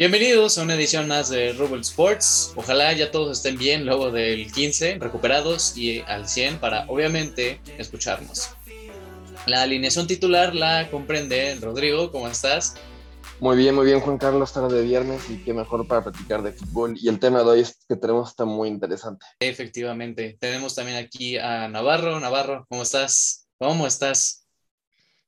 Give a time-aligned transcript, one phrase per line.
[0.00, 2.54] Bienvenidos a una edición más de Rubble Sports.
[2.56, 8.48] Ojalá ya todos estén bien luego del 15, recuperados y al 100 para obviamente escucharnos.
[9.44, 12.76] La alineación titular la comprende Rodrigo, ¿cómo estás?
[13.40, 16.52] Muy bien, muy bien, Juan Carlos, tarde de viernes y qué mejor para platicar de
[16.52, 16.96] fútbol.
[16.98, 19.26] Y el tema de hoy es que tenemos está muy interesante.
[19.38, 22.18] Efectivamente, tenemos también aquí a Navarro.
[22.20, 23.48] Navarro, ¿cómo estás?
[23.58, 24.46] ¿Cómo estás?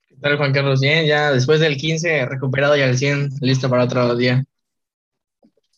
[0.08, 0.80] ¿Qué tal, Juan Carlos?
[0.80, 4.46] Bien, ya después del 15, recuperado ya al 100, listo para otro día.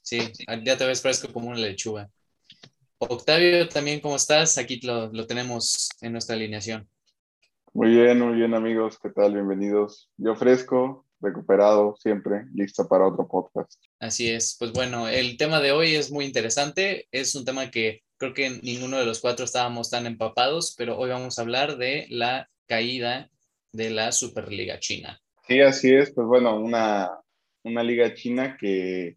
[0.04, 0.18] Sí,
[0.64, 2.10] ya te ves fresco como una lechuga.
[2.98, 4.58] Octavio, también, ¿cómo estás?
[4.58, 6.86] Aquí lo, tenemos en nuestra alineación.
[7.72, 8.98] Muy bien, muy bien, amigos.
[9.02, 9.32] ¿Qué tal?
[9.32, 10.10] Bienvenidos.
[10.18, 13.82] Yo fresco, recuperado, siempre listo para otro podcast.
[13.98, 14.56] Así es.
[14.58, 17.08] Pues bueno, el tema de hoy es muy interesante.
[17.10, 21.08] Es un tema que creo que ninguno de los cuatro estábamos tan empapados, pero hoy
[21.08, 23.30] vamos a hablar de la caída
[23.72, 25.18] de la Superliga China.
[25.48, 26.12] Sí, así es.
[26.12, 27.10] Pues bueno, una,
[27.62, 29.16] una liga china que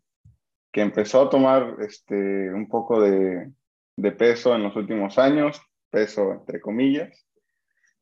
[0.78, 3.52] que empezó a tomar este, un poco de,
[3.96, 7.26] de peso en los últimos años, peso entre comillas,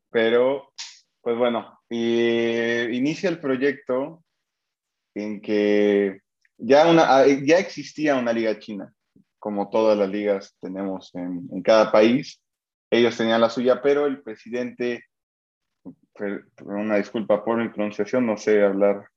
[0.09, 0.73] pero
[1.21, 4.25] pues bueno, y inicia el proyecto
[5.13, 6.19] en que
[6.57, 8.93] ya, una, ya existía una liga china,
[9.39, 12.43] como todas las ligas tenemos en, en cada país.
[12.91, 15.05] Ellos tenían la suya, pero el presidente,
[16.65, 19.07] una disculpa por mi pronunciación, no sé hablar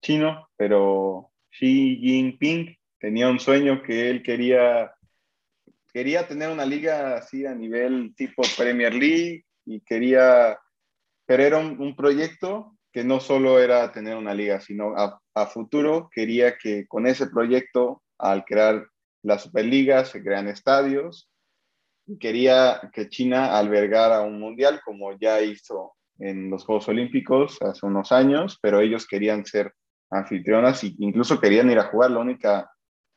[0.00, 4.94] chino, pero Xi Jinping tenía un sueño que él quería,
[5.92, 10.58] quería tener una liga así a nivel tipo Premier League y quería,
[11.26, 16.08] pero era un, proyecto que no solo era tener una liga, sino a, a, futuro
[16.10, 18.86] quería que con ese proyecto, al crear
[19.22, 21.28] la Superliga, se crean estadios,
[22.18, 28.12] quería que China albergara un mundial como ya hizo en los Juegos Olímpicos hace unos
[28.12, 29.74] años, pero ellos querían ser
[30.08, 32.10] anfitrionas e incluso querían ir a jugar.
[32.10, 32.70] La única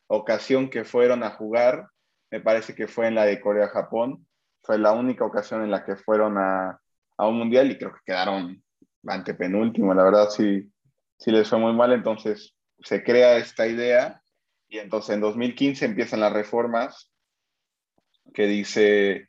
[0.08, 1.88] ocasión que fueron a jugar,
[2.30, 4.26] me parece que fue en la de Corea-Japón,
[4.62, 6.80] fue la única ocasión en la que fueron a,
[7.18, 8.62] un mundial y creo que quedaron
[9.06, 10.70] antepenúltimo, la verdad sí,
[11.18, 14.22] sí les fue muy mal, entonces se crea esta idea
[14.68, 17.10] y entonces en 2015 empiezan las reformas
[18.34, 19.28] que dice,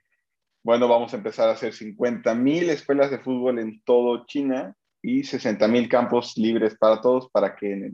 [0.62, 5.24] bueno, vamos a empezar a hacer 50 mil escuelas de fútbol en todo China y
[5.24, 7.92] 60 mil campos libres para todos para que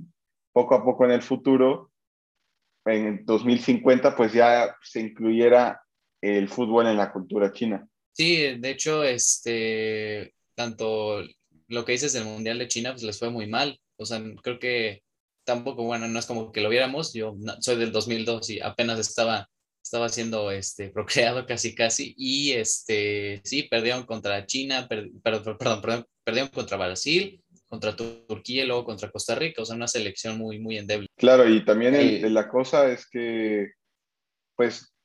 [0.51, 1.91] poco a poco en el futuro
[2.85, 5.81] en 2050 pues ya se incluyera
[6.21, 7.87] el fútbol en la cultura china.
[8.13, 11.21] Sí, de hecho, este, tanto
[11.67, 13.79] lo que dices del Mundial de China, pues les fue muy mal.
[13.97, 15.03] O sea, creo que
[15.43, 17.13] tampoco, bueno, no es como que lo viéramos.
[17.13, 19.49] Yo soy del 2002 y apenas estaba,
[19.83, 22.13] estaba siendo este, procreado casi casi.
[22.17, 27.43] Y este, sí, perdieron contra China, perdón, perdón, perdieron contra Brasil,
[27.75, 31.07] contra Turquía y luego contra Costa Rica, o sea, una selección muy, muy endeble.
[31.17, 33.73] Claro, y también la cosa es que,
[34.55, 34.95] pues,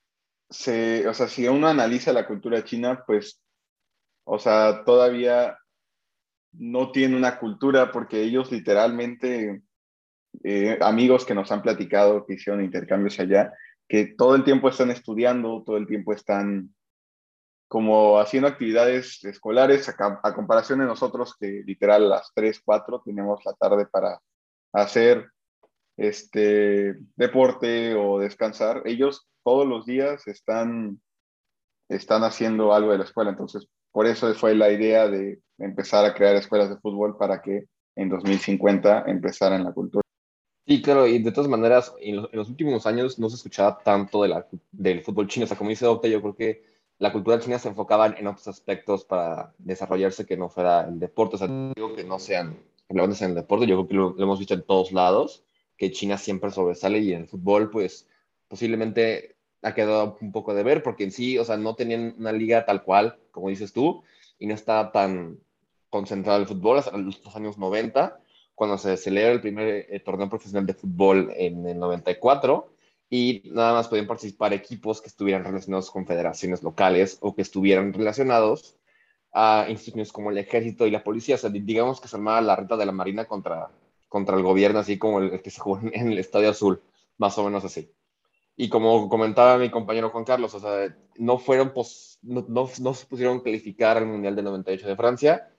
[0.48, 3.42] se, o sea, si uno analiza la cultura china, pues,
[4.25, 5.58] o sea, todavía
[6.53, 9.62] no tiene una cultura porque ellos literalmente,
[10.44, 13.52] eh, amigos que nos han platicado que hicieron intercambios allá,
[13.88, 16.72] que todo el tiempo están estudiando, todo el tiempo están
[17.70, 23.44] como haciendo actividades escolares, a, comparación de nosotros que literal a las 3, 4 tenemos
[23.44, 24.20] la tarde para
[24.72, 25.31] hacer
[25.97, 31.00] este deporte o descansar, ellos todos los días están,
[31.88, 33.31] están haciendo algo de la escuela.
[33.31, 37.66] Entonces, por eso fue la idea de empezar a crear escuelas de fútbol para que
[37.94, 40.02] en 2050 empezaran la cultura.
[40.66, 44.28] Sí, claro, y de todas maneras, en los, últimos años no se escuchaba tanto de
[44.28, 45.44] la, del fútbol chino.
[45.44, 46.69] O sea, como dice Docta, yo creo que
[47.00, 51.37] la cultura china se enfocaba en otros aspectos para desarrollarse que no fuera el deporte.
[51.37, 52.59] O sea, digo que no sean
[52.91, 55.43] relevantes en el deporte, yo creo que lo, hemos visto en todos lados,
[55.78, 58.06] que China siempre sobresale y en el fútbol, pues
[58.49, 62.33] posiblemente ha quedado un poco de ver, porque en sí, o sea, no tenían una
[62.33, 64.03] liga tal cual, como dices tú,
[64.38, 65.38] y no estaba tan
[65.88, 68.21] concentrado el fútbol hasta los años 90,
[68.55, 72.75] cuando se celebra el primer eh, torneo profesional de fútbol en el 94,
[73.11, 77.93] y nada más podían participar equipos que estuvieran relacionados con federaciones locales o que estuvieran
[77.93, 78.77] relacionados
[79.33, 81.35] a instituciones como el ejército y la policía.
[81.35, 83.69] O sea, digamos que se armaba la reta de la Marina contra,
[84.09, 86.81] contra el gobierno, así como el que se jugó en el Estadio Azul,
[87.19, 87.93] más o menos así.
[88.57, 91.73] Y como comentaba mi compañero Juan Carlos, o sea, no fueron,
[92.23, 92.47] no,
[92.79, 95.51] no, se pusieron calificar al Mundial del 98 de Francia,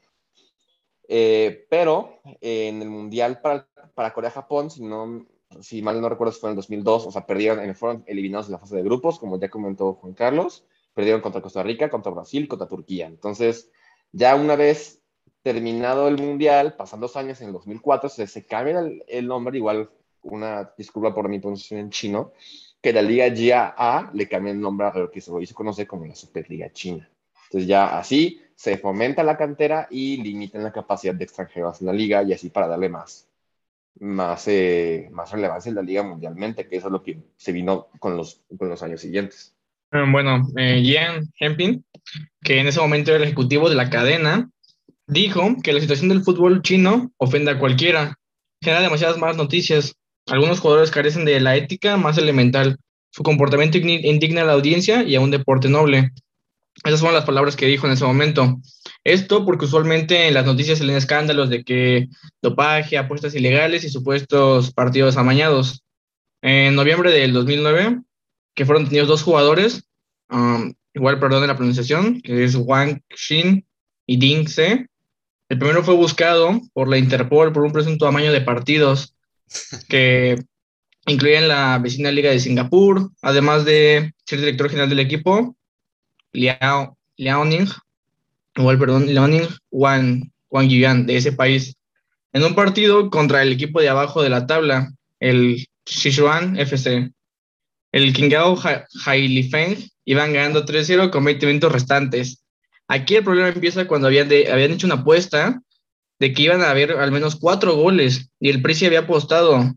[1.09, 5.25] eh, pero en el Mundial para, para Corea-Japón, si no
[5.59, 8.59] si mal no recuerdo, fue en el 2002, o sea, perdieron, fueron eliminados en la
[8.59, 12.67] fase de grupos, como ya comentó Juan Carlos, perdieron contra Costa Rica, contra Brasil, contra
[12.67, 13.07] Turquía.
[13.07, 13.69] Entonces,
[14.11, 15.01] ya una vez
[15.41, 19.89] terminado el Mundial, pasan dos años, en el 2004, se, cambia el, nombre, igual
[20.21, 22.31] una disculpa por mi pronunciación en chino,
[22.81, 26.15] que la Liga GAA le cambia el nombre a lo que se conoce como la
[26.15, 27.09] Superliga China.
[27.45, 31.93] Entonces ya así se fomenta la cantera y limitan la capacidad de extranjeros en la
[31.93, 33.27] liga y así para darle más,
[33.99, 37.87] más, eh, más relevancia en la liga mundialmente, que eso es lo que se vino
[37.99, 39.55] con los, con los años siguientes.
[39.91, 41.83] Ah, bueno, eh, Ian Hempin,
[42.41, 44.49] que en ese momento era el ejecutivo de la cadena,
[45.07, 48.17] dijo que la situación del fútbol chino ofende a cualquiera,
[48.61, 49.95] genera demasiadas malas noticias.
[50.27, 52.77] Algunos jugadores carecen de la ética más elemental.
[53.09, 56.11] Su comportamiento indigna a la audiencia y a un deporte noble.
[56.85, 58.59] Esas fueron las palabras que dijo en ese momento.
[59.03, 62.07] Esto porque usualmente en las noticias se leen escándalos de que
[62.41, 65.83] dopaje, apuestas ilegales y supuestos partidos amañados.
[66.41, 68.01] En noviembre del 2009,
[68.53, 69.83] que fueron detenidos dos jugadores,
[70.29, 73.65] um, igual perdón la pronunciación, que es Wang Xin
[74.05, 74.87] y Ding Se.
[75.49, 79.15] El primero fue buscado por la Interpol por un presunto amaño de partidos
[79.89, 80.35] que
[81.07, 85.55] incluían la vecina Liga de Singapur, además de ser director general del equipo,
[86.33, 87.67] Liao, Liaoning,
[88.55, 91.75] igual, perdón, Liaoning Wang, Wang Yuan, de ese país,
[92.33, 97.11] en un partido contra el equipo de abajo de la tabla, el Sichuan FC.
[97.91, 98.57] El Qingdao
[99.05, 102.43] Hailifeng iban ganando 3-0 con 20 minutos restantes.
[102.87, 105.61] Aquí el problema empieza cuando habían, habían hecho una apuesta
[106.19, 109.73] de que iban a haber al menos cuatro goles y el Presi había apostado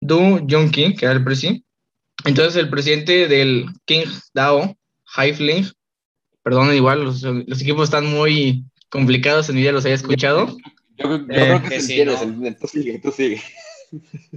[0.00, 1.64] Du Yongki, que era el Presi.
[2.24, 4.76] Entonces el presidente del Qingdao
[5.16, 5.66] Haifling
[6.42, 10.56] Perdón, igual los, equipos están muy complicados, en mi vida los había escuchado.
[10.96, 12.02] Yo, yo creo eh, que, sí,
[12.60, 13.42] tú sigue, tú sigue.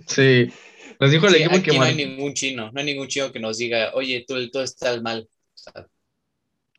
[0.07, 0.49] Sí,
[0.99, 3.57] nos dijo el equipo que no hay ningún chino, no hay ningún chino que nos
[3.57, 5.27] diga, oye, tú, tú estás mal.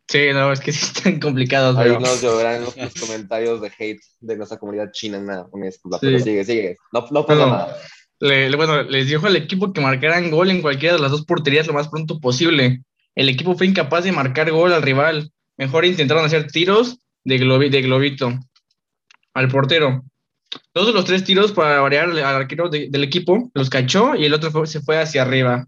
[0.08, 1.76] Sí, no, es que sí están complicados.
[1.76, 5.98] Ahí nos lloverán los, los, comentarios de hate de nuestra comunidad china, nada, una disculpa,
[6.00, 7.76] pero sigue, sigue, no, no pasa nada.
[8.20, 11.66] Le, bueno, les dijo al equipo que marcaran gol en cualquiera de las dos porterías
[11.66, 12.82] lo más pronto posible
[13.14, 15.30] el equipo fue incapaz de marcar gol al rival.
[15.56, 18.38] Mejor intentaron hacer tiros de, de globito
[19.34, 20.04] al portero.
[20.72, 24.66] Todos los tres tiros para variar al arquero del equipo los cachó y el otro
[24.66, 25.66] se fue hacia arriba.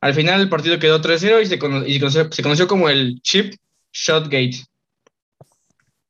[0.00, 3.54] Al final el partido quedó 3-0 y, se, conoció como el Chip
[3.92, 4.58] Shot Gate.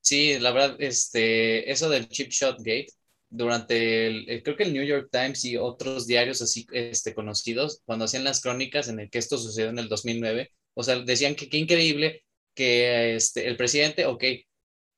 [0.01, 2.89] Sí, la verdad, este, eso del Chip Shot Gate
[3.37, 8.05] durante el, creo que el New York Times y otros diarios así este, conocidos, cuando
[8.05, 11.49] hacían las crónicas en el que esto sucedió en el 2009, o sea, decían que
[11.49, 12.23] qué increíble
[12.55, 14.25] que este, el presidente, ok,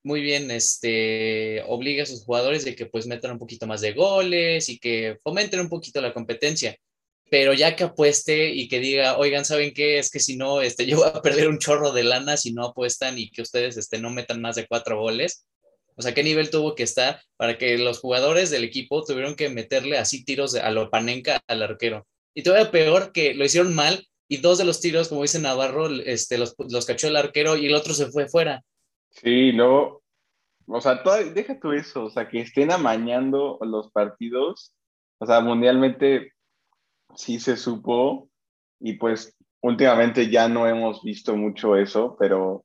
[0.02, 3.92] muy bien, este, obliga a sus jugadores de que pues metan un poquito más de
[3.92, 6.76] goles y que fomenten un poquito la competencia,
[7.30, 9.98] pero ya que apueste y que diga, oigan, ¿saben qué?
[9.98, 12.66] Es que si no, este, yo voy a perder un chorro de lana si no
[12.66, 15.46] apuestan y que ustedes este, no metan más de cuatro goles
[15.96, 19.48] o sea, qué nivel tuvo que estar para que los jugadores del equipo tuvieron que
[19.48, 22.06] meterle así tiros a lo panenca al arquero.
[22.34, 25.88] Y todavía peor que lo hicieron mal y dos de los tiros, como dice Navarro,
[25.88, 28.62] este, los, los cachó el arquero y el otro se fue fuera.
[29.10, 30.02] Sí, luego,
[30.66, 31.00] o sea,
[31.32, 34.74] deja tú eso, o sea, que estén amañando los partidos,
[35.18, 36.32] o sea, mundialmente
[37.14, 38.28] sí se supo
[38.80, 42.64] y pues últimamente ya no hemos visto mucho eso, pero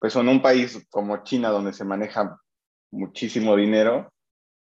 [0.00, 2.38] pues en un país como China donde se maneja
[2.94, 4.12] muchísimo dinero,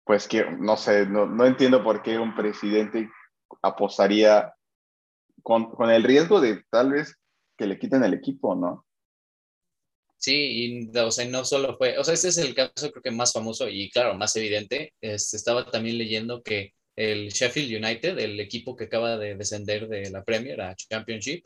[0.04, 3.10] pues que no sé, no, no entiendo por qué un presidente
[3.62, 4.52] apostaría
[5.42, 7.16] con, con, el riesgo de tal vez
[7.56, 8.86] que le quiten el equipo, ¿no?
[10.16, 13.10] Sí, y o sea, no solo fue, o sea, este es el caso creo que
[13.10, 14.94] más famoso y claro, más evidente.
[15.00, 20.10] Este, estaba también leyendo que el Sheffield United, el equipo que acaba de descender de
[20.10, 21.44] la Premier a Championship,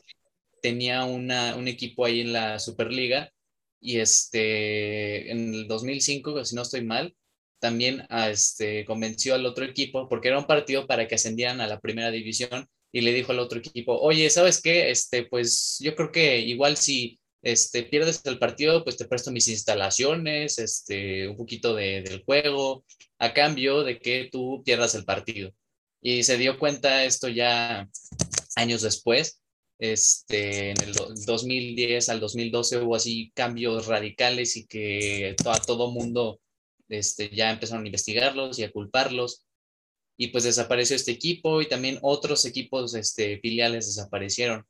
[0.61, 3.31] tenía una, un equipo ahí en la Superliga
[3.79, 7.15] y este, en el 2005, si no estoy mal,
[7.59, 11.61] también a ah, este, convenció al otro equipo, porque era un partido para que ascendieran
[11.61, 14.89] a la primera división, y le dijo al otro equipo, oye, ¿sabes qué?
[14.89, 19.47] Este, pues yo creo que igual si este, pierdes el partido, pues te presto mis
[19.47, 22.85] instalaciones, este, un poquito de, del juego,
[23.19, 25.51] a cambio de que tú pierdas el partido.
[26.01, 27.87] Y se dio cuenta esto ya
[28.55, 29.41] años después,
[29.79, 36.39] este, en el 2010 al 2012 hubo así cambios radicales y que a todo mundo
[36.89, 39.43] este, ya empezaron a investigarlos y a culparlos.
[40.19, 44.65] Y pues desapareció este equipo y también otros equipos este, filiales desaparecieron.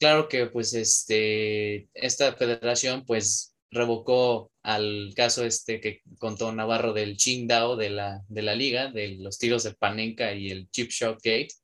[0.00, 7.16] Claro que pues este, esta federación pues revocó al caso este que contó Navarro del
[7.16, 11.20] Qingdao de la, de la liga, de los tiros de Panenka y el Chip Shot
[11.22, 11.54] Gate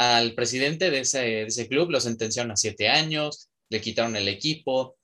[0.00, 4.96] al presidente de ese, club lo sentenciaron a siete años, le quitaron el equipo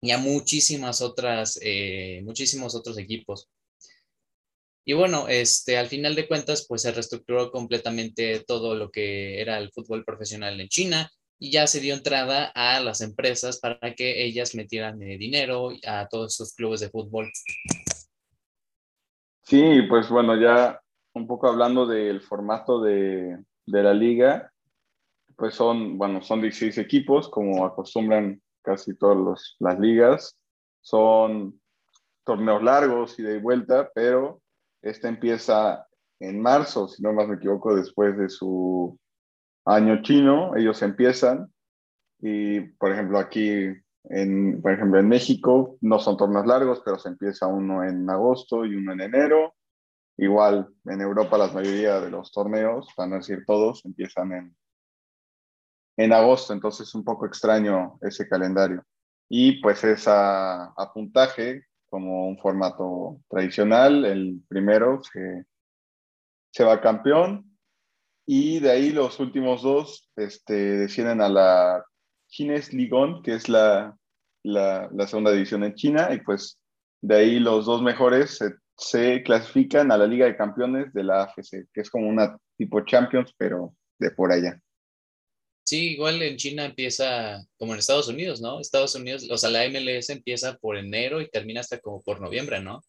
[0.00, 3.50] y a muchísimas otras, eh, muchísimos otros equipos.
[4.86, 9.58] Y bueno, este, al final de cuentas, pues se reestructuró completamente todo lo que era
[9.58, 14.24] el fútbol profesional en China y ya se dio entrada a las empresas para que
[14.24, 17.30] ellas metieran eh, dinero a todos esos clubes de fútbol.
[19.42, 20.80] Sí, pues bueno, ya
[21.12, 23.36] un poco hablando del formato de,
[23.70, 24.52] de la liga,
[25.36, 30.36] pues son, bueno, son 16 equipos, como acostumbran casi todas las ligas.
[30.80, 31.60] Son
[32.24, 34.42] torneos largos y de vuelta, pero
[34.82, 35.86] este empieza
[36.20, 38.98] en marzo, si no más me equivoco, después de su
[39.64, 40.56] año chino.
[40.56, 41.52] Ellos empiezan
[42.20, 43.72] y, por ejemplo, aquí,
[44.04, 48.64] en, por ejemplo, en México no son torneos largos, pero se empieza uno en agosto
[48.64, 49.54] y uno en enero.
[50.18, 54.56] Igual en Europa la mayoría de los torneos, para no decir todos, empiezan en,
[55.96, 58.84] en agosto, entonces es un poco extraño ese calendario.
[59.28, 64.04] Y pues es a, puntaje como un formato tradicional.
[64.04, 65.44] El primero se,
[66.50, 67.56] se va campeón
[68.26, 71.84] y de ahí los últimos dos este, descienden a la
[72.26, 73.96] Chines Ligón, que es la,
[74.42, 76.60] la, la, segunda división en China, y pues
[77.00, 81.22] de ahí los dos mejores se, se, clasifican a la Liga de Campeones de la
[81.22, 84.60] AFC, que es como una tipo Champions, pero de por allá.
[85.66, 88.60] Sí, igual en China empieza como en Estados Unidos, ¿no?
[88.60, 92.62] Estados Unidos, o sea, la MLS empieza por enero y termina hasta como por noviembre,
[92.62, 92.80] ¿no?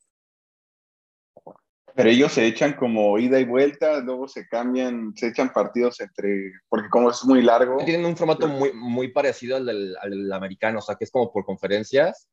[1.96, 6.54] Pero ellos se echan como ida y vuelta, luego se cambian, se echan partidos entre,
[6.70, 7.84] porque como es muy largo.
[7.84, 11.34] Tienen un formato muy, muy parecido al del, al americano, o sea, que es como
[11.34, 12.30] por conferencias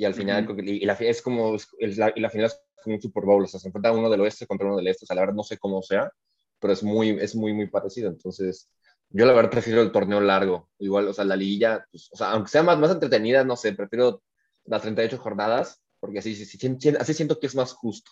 [0.00, 0.64] y al final, uh -huh.
[0.66, 3.60] y, la, es como, la, y la final es como un Super Bowl, o sea,
[3.60, 5.58] se enfrenta uno del oeste contra uno del este, o sea, la verdad no sé
[5.58, 6.10] cómo sea,
[6.58, 8.70] pero es muy, es muy, muy parecido, entonces
[9.10, 10.70] yo la verdad prefiero el torneo largo.
[10.78, 13.74] Igual, o sea, la liguilla, pues, o sea, aunque sea más, más entretenida, no sé,
[13.74, 14.22] prefiero
[14.64, 16.58] las 38 jornadas, porque así, así,
[16.98, 18.10] así siento que es más justo.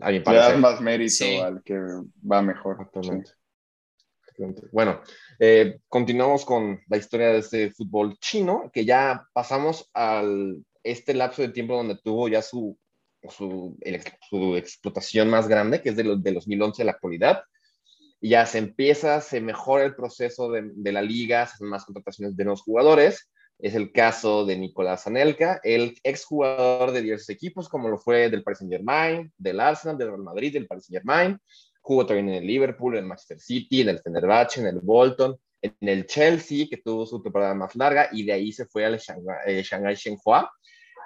[0.00, 0.46] A mi parecer.
[0.46, 1.36] Le das más mérito sí.
[1.36, 2.78] al que va mejor.
[2.80, 3.32] Exactamente.
[4.34, 4.44] Sí.
[4.72, 5.02] Bueno,
[5.38, 11.42] eh, continuamos con la historia de este fútbol chino, que ya pasamos al este lapso
[11.42, 12.78] de tiempo donde tuvo ya su,
[13.28, 13.78] su,
[14.28, 17.42] su explotación más grande, que es de, los, de 2011 a la actualidad
[18.22, 22.36] ya se empieza, se mejora el proceso de, de, la liga, se hacen más contrataciones
[22.36, 23.28] de nuevos jugadores.
[23.58, 28.42] Es el caso de Nicolás Anelka, el exjugador de diversos equipos, como lo fue del
[28.42, 31.38] Paris Saint Germain, del Arsenal, del Real Madrid, del Paris Saint Germain.
[31.80, 35.36] Jugó también en el Liverpool, en el Manchester City, en el Fenerbahce, en el Bolton,
[35.62, 38.98] en el Chelsea, que tuvo su temporada más larga, y de ahí se fue al
[38.98, 40.50] Shanghai, eh, Shanghai Shenhua.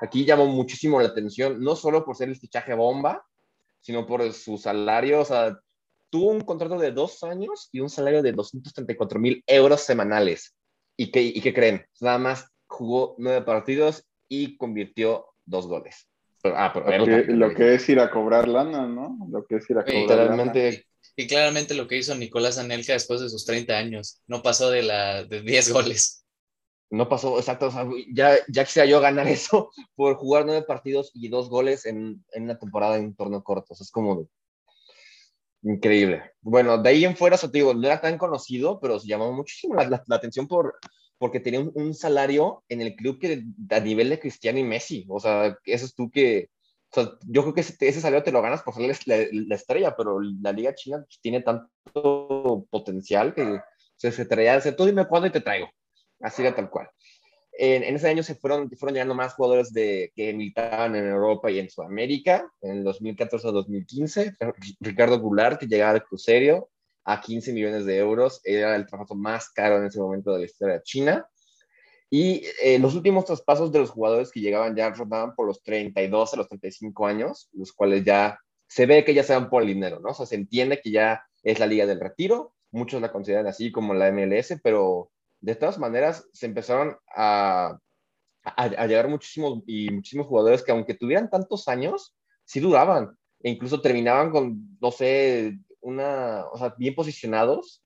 [0.01, 3.25] Aquí llamó muchísimo la atención, no solo por ser el fichaje bomba,
[3.81, 5.59] sino por su salario, o sea,
[6.11, 10.57] tuvo un contrato de dos años y un salario de 234 mil euros semanales.
[10.97, 11.85] ¿Y qué, ¿Y qué creen?
[12.01, 16.09] Nada más jugó nueve partidos y convirtió dos goles.
[16.43, 19.17] Pero, ah, pero, lo, que, lo que es ir a cobrar lana, ¿no?
[19.31, 20.87] Lo que es ir a cobrar Literalmente.
[21.17, 24.23] Y, claramente lo que hizo Nicolás Anelka después de sus 30 años.
[24.27, 26.25] No pasó de, la, de 10 goles.
[26.91, 27.71] No pasó, exacto.
[27.71, 32.25] Sea, ya, ya quisiera yo ganar eso por jugar nueve partidos y dos goles en,
[32.33, 33.73] en una temporada en un torneo corto.
[33.73, 34.29] O sea, es como,
[35.63, 36.23] Increíble.
[36.43, 39.33] Bueno, de ahí en fuera, so, te digo, no era tan conocido, pero se llamó
[39.33, 40.79] muchísimo la, la, la atención por,
[41.19, 45.07] porque tenía un, un, salario en el club que a nivel de Cristiano y Messi.
[45.09, 46.51] O sea, eso es tú que.
[46.97, 49.55] O sea, yo creo que ese, ese, salario te lo ganas por ser la, la,
[49.55, 53.61] estrella, pero la Liga China tiene tanto potencial que
[53.97, 54.57] se, se traía.
[54.57, 55.69] O sea, tú dime cuándo y te traigo.
[56.21, 56.89] Así era tal cual.
[57.59, 61.51] En, en, ese año se fueron, fueron llegando más jugadores de, que militaban en Europa
[61.51, 62.51] y en Sudamérica.
[62.61, 64.35] En el 2014 a 2015,
[64.81, 66.71] Ricardo Goulart, que llegaba de Cruzeiro
[67.05, 70.45] a 15 millones de euros, era el trabajo más caro en ese momento de la
[70.45, 71.27] historia de China.
[72.11, 76.35] Y eh, los últimos traspasos de los jugadores que llegaban ya rodaban por los 32
[76.35, 79.69] a los 35 años, los cuales ya se ve que ya se van por el
[79.69, 80.11] dinero, ¿no?
[80.11, 83.73] O sea, se entiende que ya es la liga del retiro, muchos la consideran así
[83.73, 85.11] como la MLS, pero
[85.41, 87.79] de todas maneras se empezaron a,
[88.45, 93.51] a, a, llegar muchísimos y muchísimos jugadores que aunque tuvieran tantos años, sí duraban e
[93.51, 97.83] incluso terminaban con, no sé, una, o sea, bien posicionados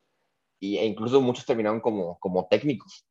[0.59, 3.07] y, e incluso muchos terminaron como, como técnicos.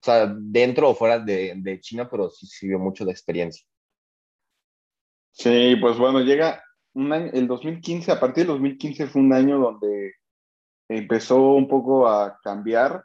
[0.00, 3.64] O sea, dentro o fuera de, de China, pero sí sirvió mucho de experiencia.
[5.32, 6.62] Sí, pues bueno, llega
[6.94, 10.14] un año, el 2015, a partir del 2015 fue un año donde
[10.88, 13.04] empezó un poco a cambiar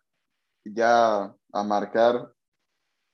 [0.63, 2.31] ya a marcar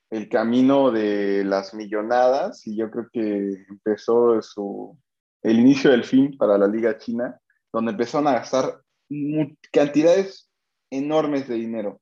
[0.10, 4.98] el camino de las millonadas y yo creo que empezó su,
[5.42, 7.40] el inicio del fin para la Liga China,
[7.72, 8.82] donde empezaron a gastar
[9.72, 10.50] cantidades
[10.90, 12.01] enormes de dinero.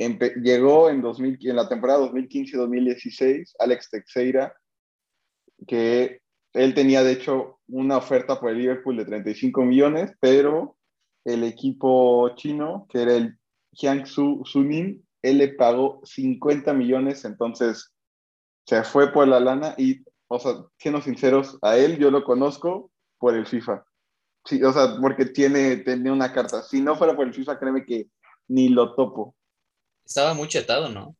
[0.00, 4.54] Empe llegó en, 2000, en la temporada 2015-2016 Alex Teixeira,
[5.66, 6.22] que
[6.54, 10.78] él tenía de hecho una oferta por el Liverpool de 35 millones, pero
[11.26, 13.38] el equipo chino, que era el
[13.72, 17.92] Jiangsu Suning, él le pagó 50 millones, entonces
[18.66, 22.90] se fue por la lana y, o sea, siendo sinceros, a él yo lo conozco
[23.18, 23.84] por el FIFA.
[24.46, 26.62] Sí, o sea, porque tiene, tiene una carta.
[26.62, 28.08] Si no fuera por el FIFA, créeme que
[28.48, 29.36] ni lo topo.
[30.10, 31.14] Estaba muy chetado, ¿no?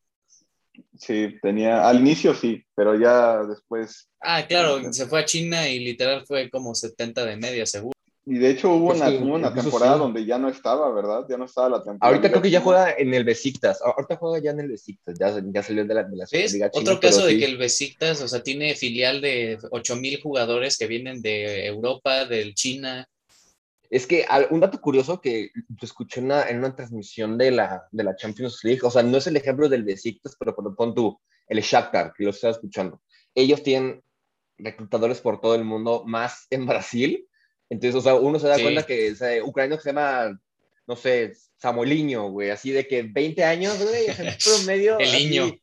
[0.99, 4.09] Sí, tenía, al inicio sí, pero ya después.
[4.19, 7.93] Ah, claro, se fue a China y literal fue como 70 de media, seguro.
[8.25, 9.99] Y de hecho hubo Pues una, sí, hubo una temporada sí.
[9.99, 11.25] donde ya no estaba, ¿verdad?
[11.29, 12.05] Ya no estaba la temporada.
[12.05, 13.81] Ahorita creo que ya juega en el Besiktas.
[13.81, 15.17] Ahorita juega ya en el Besiktas.
[15.17, 16.25] Ya, ya salió de la, de la.
[16.29, 17.39] Liga China, Otro caso de sí.
[17.39, 22.55] que el Besiktas, o sea, tiene filial de 8000 jugadores que vienen de Europa, del
[22.55, 23.07] China.
[23.91, 28.05] Es que un dato curioso que escuché en una, en una transmisión de la, de
[28.05, 31.19] la Champions League, o sea, no es el ejemplo del Besiktas, pero por pon tú,
[31.47, 33.01] el Shakhtar, que lo estaba escuchando.
[33.35, 34.01] Ellos tienen
[34.57, 37.27] reclutadores por todo el mundo, más en Brasil.
[37.69, 38.61] Entonces, o sea, uno se da Sí.
[38.63, 40.39] cuenta que es eh, ucraniano que se llama,
[40.87, 44.05] no sé, Samueliño, güey, así de que 20 años, güey,
[44.41, 44.99] promedio.
[44.99, 45.53] El así, niño.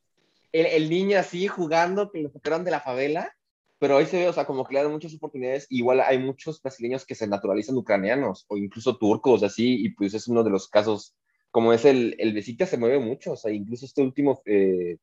[0.52, 3.34] el, el niño así jugando, que lo sacaron de la favela.
[3.78, 5.66] Pero ahí se ve, o sea, como que le dan muchas oportunidades.
[5.70, 10.26] Igual hay muchos brasileños que se naturalizan ucranianos o incluso turcos, así, y pues es
[10.26, 11.14] uno de los casos,
[11.50, 14.96] como es el, el Besiktas se mueve mucho, o sea, incluso este último, eh,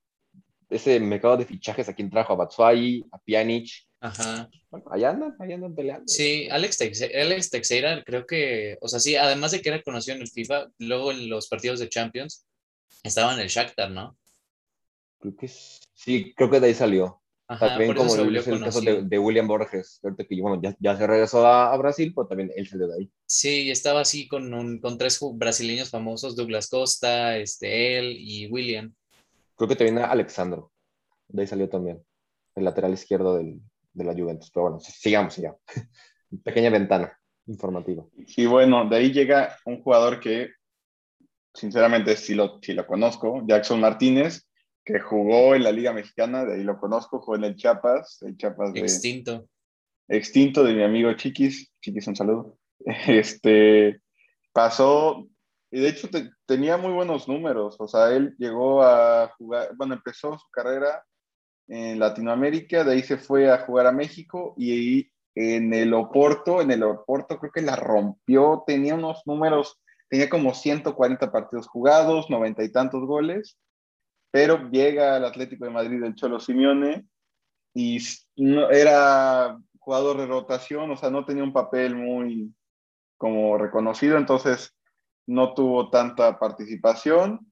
[0.70, 3.70] ese mercado de fichajes, a quien trajo a Batshuayi, a Pjanic,
[4.02, 4.50] Ajá.
[4.70, 6.04] bueno, allá andan, allá andan peleando.
[6.08, 10.16] Sí, Alex, Texe- Alex Teixeira, creo que, o sea, sí, además de que era conocido
[10.18, 12.46] en el FIFA, luego en los partidos de Champions,
[13.04, 14.18] estaba en el Shakhtar, ¿no?
[15.20, 17.22] Creo que sí, creo que de ahí salió.
[17.48, 21.06] Ajá, También como se el, caso de, de William Borges, que bueno, ya, ya se
[21.06, 23.12] regresó a, a Brasil, pero también él salió de ahí.
[23.28, 28.96] Sí, estaba así con, un, con tres brasileños famosos, Douglas Costa, este, él y William.
[29.56, 30.72] Creo que también Alexandro,
[31.28, 32.04] de ahí salió también,
[32.56, 33.62] el lateral izquierdo del,
[33.94, 34.50] de la Juventus.
[34.52, 35.60] Pero bueno, sigamos, sigamos.
[36.44, 38.06] Pequeña ventana informativa.
[38.16, 40.50] Y bueno, de ahí llega un jugador que,
[41.54, 44.45] sinceramente, sí lo, sí lo conozco, Jackson Martínez,
[44.86, 48.38] que jugó en la Liga Mexicana, de ahí lo conozco, jugó en el Chiapas, el
[48.38, 49.48] Chiapas de Extinto.
[50.08, 51.72] extinto de mi amigo Chiquis.
[51.82, 52.58] Chiquis, un saludo.
[53.08, 54.02] Este
[54.54, 55.28] pasó,
[55.72, 59.96] y de hecho te- tenía muy buenos números, o sea, él llegó a jugar, bueno,
[59.96, 61.04] empezó su carrera
[61.68, 66.62] en Latinoamérica, de ahí se fue a jugar a México y ahí en el Oporto,
[66.62, 72.30] en el Oporto creo que la rompió, tenía unos números, tenía como 140 partidos jugados,
[72.30, 73.58] noventa y tantos goles,
[74.36, 77.06] pero llega al Atlético de Madrid del Cholo Simeone
[77.74, 78.00] y
[78.36, 82.54] no, era jugador de rotación, o sea, no tenía un papel muy
[83.16, 84.76] como reconocido, entonces
[85.26, 87.50] no tuvo tanta participación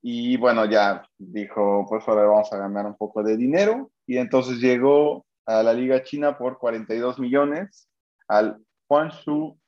[0.00, 3.90] y bueno, ya dijo, pues ahora vamos a ganar un poco de dinero.
[4.06, 7.86] Y entonces llegó a la Liga China por 42 millones
[8.28, 9.58] al Juanshu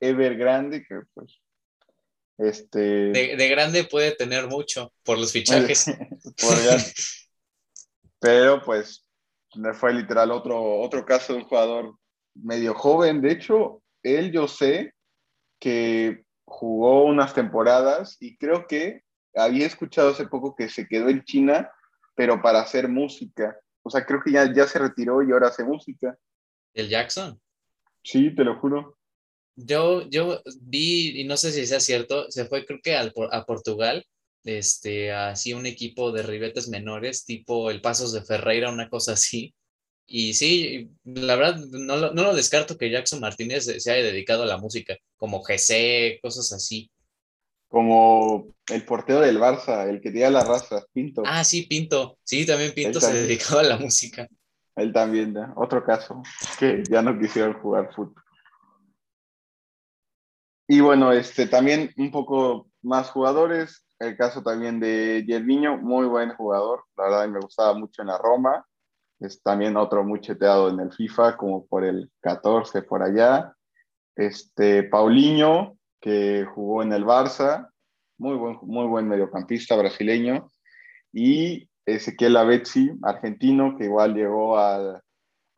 [0.00, 1.42] Evergrande, que pues,
[2.40, 2.78] este...
[2.78, 5.86] De, de grande puede tener mucho por los fichajes.
[8.20, 9.06] Pero pues
[9.74, 11.94] fue literal otro, otro caso de un jugador
[12.34, 13.20] medio joven.
[13.20, 14.94] De hecho, él yo sé
[15.58, 19.02] que jugó unas temporadas y creo que
[19.34, 21.70] había escuchado hace poco que se quedó en China,
[22.14, 23.58] pero para hacer música.
[23.82, 26.16] O sea, creo que ya, ya se retiró y ahora hace música.
[26.74, 27.40] El Jackson.
[28.02, 28.98] Sí, te lo juro.
[29.66, 33.44] Yo, yo vi, y no sé si sea cierto, se fue creo que al, a
[33.44, 34.04] Portugal,
[34.44, 39.54] este, así un equipo de ribetes menores, tipo el Pasos de Ferreira, una cosa así.
[40.06, 44.02] Y sí, la verdad, no lo, no lo descarto que Jackson Martínez se se haya
[44.04, 46.90] dedicado a la música, como GC, cosas así.
[47.68, 51.22] Como el portero del Barça, el que tira la raza, Pinto.
[51.24, 52.18] Ah, sí, Pinto.
[52.24, 53.28] Sí, también Pinto Él se también.
[53.28, 54.26] dedicaba a la música.
[54.74, 55.52] Él también, ¿no?
[55.56, 56.22] otro caso,
[56.58, 58.22] que ya no quisieron jugar fútbol.
[60.72, 66.32] Y bueno, este, también un poco más jugadores, el caso también de Gervinho, muy buen
[66.36, 68.64] jugador, la verdad me gustaba mucho en la Roma,
[69.18, 73.52] es también otro muy cheteado en el FIFA, como por el 14 por allá.
[74.14, 77.68] Este, Paulinho, que jugó en el Barça,
[78.16, 80.52] muy buen, muy buen mediocampista brasileño.
[81.12, 85.02] Y Ezequiel Avezzi, argentino, que igual llegó al,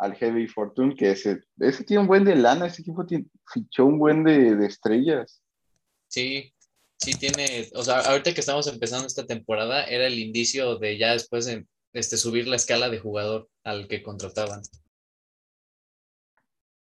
[0.03, 3.87] al Heavy Fortune, que ese, ese tiene un buen de lana, ese equipo tiene- fichó
[3.87, 5.43] un buen de, de estrellas.
[6.09, 6.53] Sí,
[6.99, 11.13] sí tiene, o sea, ahorita que estamos empezando esta temporada, era el indicio de ya
[11.13, 14.63] después de este, subir la escala de jugador al que contrataban.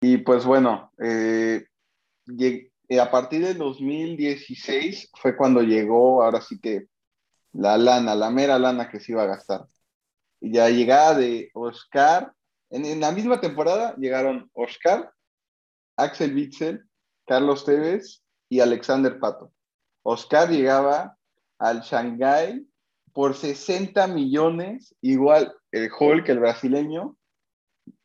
[0.02, 1.66] Y pues bueno, eh,
[2.28, 6.88] lleg- eh, a partir del 2016 fue cuando llegó, ahora sí que
[7.54, 9.66] la lana, la mera lana que se iba a gastar.
[10.40, 12.34] Y ya llegada de Oscar
[12.72, 15.12] en, la misma temporada llegaron Oscar,
[15.98, 16.84] Axel Witzel,
[17.28, 19.52] Carlos Tevez y Alexander Pato.
[20.04, 21.18] Oscar llegaba
[21.60, 22.66] al Shanghai
[23.14, 27.18] por 60 millones, igual el Hulk, el brasileño,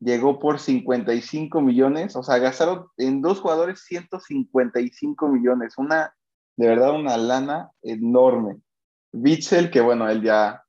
[0.00, 6.14] llegó por 55 millones, o sea, gastaron en dos jugadores 155 millones, una,
[6.57, 8.61] de verdad, una lana enorme.
[9.12, 10.62] Witzel, que bueno, él ya,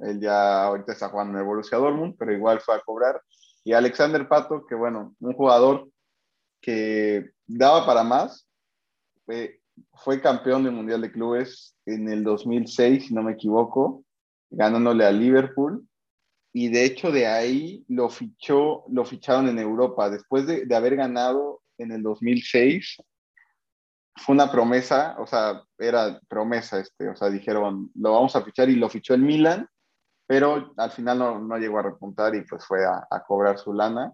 [0.00, 3.20] él ya ahorita está jugando en el Borussia Dortmund, pero igual fue a cobrar.
[3.64, 5.90] Y Alexander Pato, que bueno, un jugador
[6.60, 8.46] que daba para más,
[9.94, 14.04] fue, campeón del Mundial de Clubes en el 2006, si no me equivoco,
[14.50, 15.86] ganándole a Liverpool
[16.52, 20.10] y de hecho de ahí lo fichó, lo ficharon en Europa.
[20.10, 22.96] Después de, de, haber ganado en el 2006,
[24.16, 28.68] fue una promesa, o sea, era promesa este, o sea, dijeron, lo vamos a fichar
[28.68, 29.68] y lo fichó el Milan,
[30.30, 33.72] pero al final no, no llegó a repuntar y pues fue a, a, cobrar su
[33.72, 34.12] lana.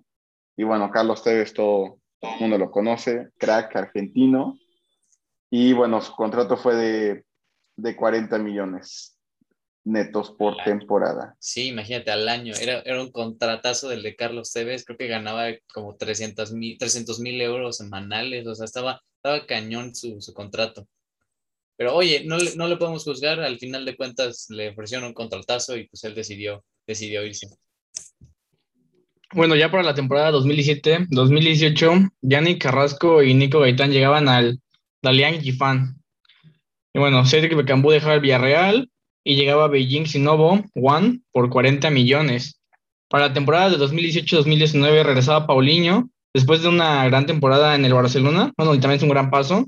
[0.56, 4.58] Y bueno, Carlos Tevez, todo, todo el mundo lo conoce, crack argentino,
[5.50, 7.26] y bueno, su contrato fue de,
[7.76, 9.18] de 40 millones
[9.84, 11.36] netos por temporada.
[11.38, 12.54] Sí, imagínate, al año.
[12.58, 17.76] Era, era un contratazo del de Carlos Tevez, creo que ganaba como 300 mil euros
[17.76, 20.88] semanales, o sea, estaba, estaba cañón su, su contrato.
[21.76, 25.14] Pero oye, no le, no le podemos juzgar, al final de cuentas le ofrecieron un
[25.14, 27.48] contratazo y pues él decidió, decidió irse.
[29.32, 34.60] Bueno, ya para la temporada 2017-2018, Yannick Carrasco y Nico Gaitán llegaban al
[35.02, 35.96] Dalian Gifan.
[36.94, 38.88] Y bueno, Cedric Becambú dejaba el Villarreal,
[39.26, 42.60] y llegaba a Beijing Sinovo One por 40 millones.
[43.08, 48.52] Para la temporada de 2018-2019 regresaba Paulinho, después de una gran temporada en el Barcelona,
[48.56, 49.66] bueno, y también es un gran paso,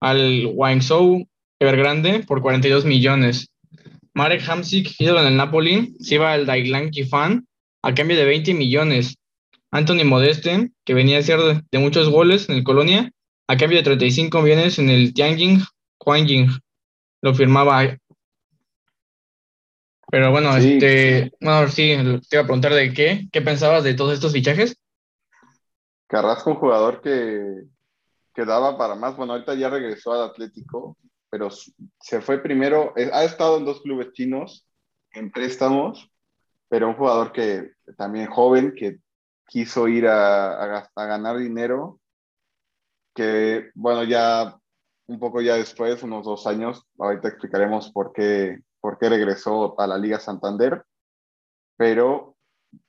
[0.00, 3.50] al Guangzhou Evergrande por 42 millones.
[4.12, 7.46] Marek Hamsik, ídolo en el Napoli, se iba al Daiglan Kifan
[7.82, 9.16] a cambio de 20 millones.
[9.70, 13.10] Anthony Modeste, que venía a ser de, muchos goles en el Colonia,
[13.48, 15.62] a cambio de 35 millones en el Tianjin
[15.98, 16.48] Huangjing.
[17.22, 17.96] Lo firmaba
[20.14, 21.92] pero bueno, este, bueno, sí,
[22.28, 24.76] te iba a preguntar de qué, qué pensabas de todos estos fichajes.
[26.06, 27.64] Carrasco, un jugador que,
[28.32, 29.16] que daba para más.
[29.16, 30.96] Bueno, ahorita ya regresó al Atlético,
[31.34, 34.68] pero se fue primero, eh, ha estado en dos clubes chinos
[35.10, 36.08] en préstamos,
[36.68, 39.00] pero un jugador que también joven, que
[39.44, 41.98] quiso ir a, a, a ganar dinero,
[43.16, 44.56] que bueno, ya
[45.08, 49.88] un poco ya después, unos dos años, ahorita explicaremos por qué por qué regresó a
[49.88, 50.84] la Liga Santander,
[51.76, 52.36] pero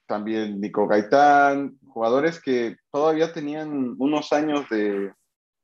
[0.05, 5.11] también Nico Gaitán, jugadores que todavía tenían unos años de,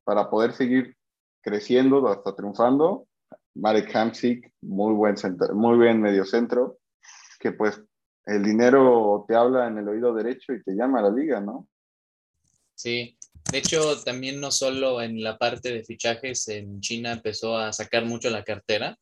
[0.03, 0.97] para poder seguir
[1.41, 3.07] creciendo hasta triunfando.
[3.55, 6.79] Marek Hamsik, muy buen, centro, muy buen mediocentro,
[7.39, 7.81] que pues
[8.25, 11.67] el dinero te habla en el oído derecho y te llama a la liga, ¿no?
[12.75, 13.17] Sí,
[13.51, 18.05] de hecho también no solo en la parte de fichajes en China empezó a sacar
[18.05, 18.97] mucho la cartera,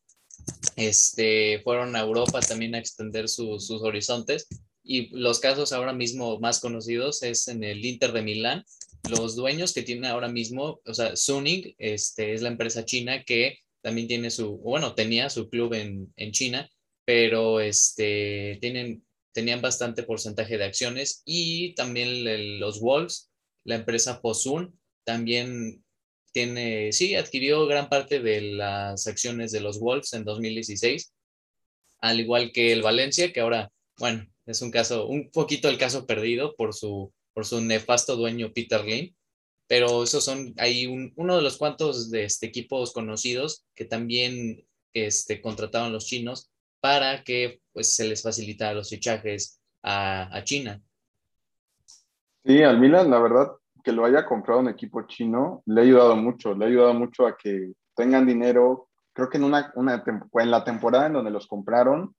[0.76, 4.48] este, fueron a Europa también a extender sus horizontes
[4.84, 8.64] y los casos ahora mismo más conocidos es en el Inter de Milán.
[9.10, 13.60] Los dueños que tienen ahora mismo, o sea, Suning este, es la empresa china que
[13.82, 16.70] también tiene su, bueno, tenía su club en, en China,
[17.06, 23.32] pero este, tienen, tenían bastante porcentaje de acciones y también los Wolves,
[23.64, 25.84] la empresa Fosun, también
[26.32, 31.14] tiene, sí, adquirió gran parte de las acciones de los Wolves en 2016,
[32.02, 36.06] al igual que el Valencia, que ahora, bueno, es un caso, un poquito el caso
[36.06, 39.16] perdido por su, por su nefasto dueño Peter Lim,
[39.66, 45.40] pero esos son, hay uno de los cuantos de este, equipos conocidos que también este,
[45.40, 50.82] contrataron los chinos para que pues, se les facilitara los fichajes a, a China.
[52.44, 53.52] Sí, al Milan, la verdad,
[53.86, 57.26] que lo haya comprado un equipo chino le ha ayudado mucho, le ha ayudado mucho
[57.26, 58.90] a que tengan dinero.
[59.14, 62.14] Creo que en, una, una en la temporada en donde los compraron,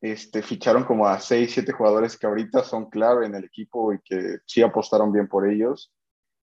[0.00, 4.00] este, ficharon como a 6, 7 jugadores que ahorita son clave en el equipo y
[4.04, 5.92] que sí apostaron bien por ellos.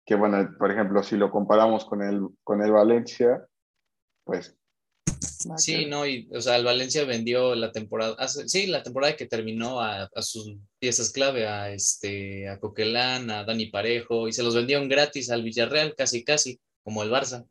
[0.05, 3.45] Que bueno, por ejemplo, si lo comparamos con el, con el Valencia,
[4.23, 4.57] pues
[5.57, 9.79] Sí, no, y o sea, el Valencia vendió la temporada, sí, la temporada que terminó
[9.79, 14.89] a, sus piezas clave, a este, a Coquelán, a Dani Parejo, y se los vendieron
[14.89, 17.47] gratis al Villarreal, casi, casi, como el Barça.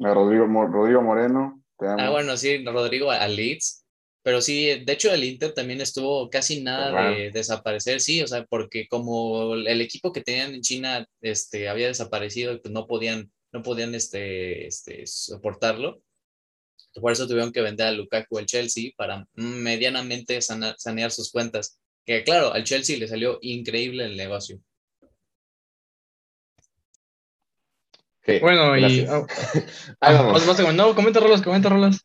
[0.00, 1.62] A Rodrigo, Rodrigo Moreno.
[1.80, 3.84] Ah, bueno, sí, Rodrigo a Leeds.
[4.28, 8.44] Pero sí, de hecho el Inter también estuvo casi nada de desaparecer, sí, o sea,
[8.44, 13.32] porque como el equipo que tenían en China este, había desaparecido y pues no podían,
[13.52, 16.02] no podían este, este, soportarlo,
[17.00, 22.22] por eso tuvieron que vender a Lukaku el Chelsea para medianamente sanear sus cuentas, Que
[22.22, 24.60] claro, al Chelsea le salió increíble el negocio.
[28.26, 28.80] Sí, Bueno, y.
[28.80, 29.10] gracias.
[29.10, 29.26] ah,
[30.02, 30.74] ah, vamos.
[30.74, 32.04] no, comenta rolas, comenta rolas.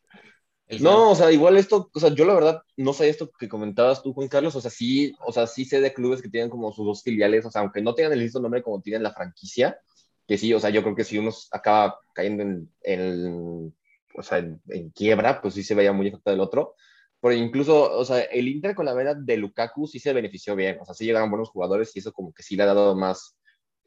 [0.66, 3.48] El No, o sea, igual esto, o sea, yo la verdad no sé esto que
[3.48, 6.48] comentabas tú, Juan Carlos, o sea, sí, o sea, sí sé de clubes que tienen
[6.48, 9.12] como sus dos filiales, o sea, aunque no tengan el mismo nombre como tienen la
[9.12, 9.78] franquicia,
[10.26, 13.74] que sí, o sea, yo creo que si uno acaba cayendo en, en,
[14.16, 16.76] o sea, en, en quiebra, pues sí se veía muy afectado el otro,
[17.20, 20.78] pero incluso, o sea, el Inter con la vena de Lukaku sí se benefició bien,
[20.80, 23.36] o sea, sí llegaron buenos jugadores y eso como que sí le ha dado más,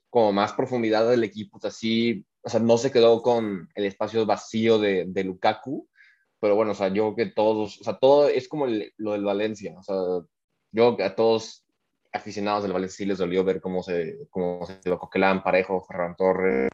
[0.09, 3.85] como más profundidad al equipo, o sea, sí, o sea, no se quedó con el
[3.85, 5.87] espacio vacío de, de Lukaku,
[6.39, 9.13] pero bueno, o sea, yo creo que todos, o sea, todo es como el- lo
[9.13, 10.25] del Valencia, o sea, yo
[10.71, 11.63] creo que a todos
[12.13, 16.15] aficionados del Valencia sí les dolió ver cómo se, cómo se lo Coquelán, Parejo, Ferran
[16.15, 16.69] Torres,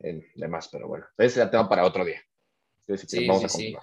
[0.00, 2.20] y demás, pero bueno, ese es el tema para otro día.
[2.86, 3.76] Entonces, Sí, vamos sí, a sí.